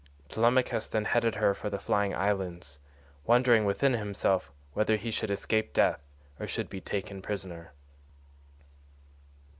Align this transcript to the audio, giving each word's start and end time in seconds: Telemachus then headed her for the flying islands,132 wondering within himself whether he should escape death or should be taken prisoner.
Telemachus 0.29 0.87
then 0.87 1.05
headed 1.05 1.35
her 1.35 1.53
for 1.53 1.69
the 1.69 1.77
flying 1.77 2.11
islands,132 2.15 3.27
wondering 3.27 3.65
within 3.65 3.93
himself 3.93 4.49
whether 4.73 4.95
he 4.95 5.11
should 5.11 5.29
escape 5.29 5.73
death 5.73 6.01
or 6.39 6.47
should 6.47 6.71
be 6.71 6.81
taken 6.81 7.21
prisoner. 7.21 7.71